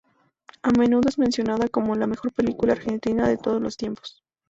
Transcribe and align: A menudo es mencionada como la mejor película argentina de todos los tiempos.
A 0.63 0.71
menudo 0.71 1.07
es 1.09 1.19
mencionada 1.19 1.67
como 1.69 1.93
la 1.93 2.07
mejor 2.07 2.33
película 2.33 2.73
argentina 2.73 3.27
de 3.27 3.37
todos 3.37 3.61
los 3.61 3.77
tiempos. 3.77 4.23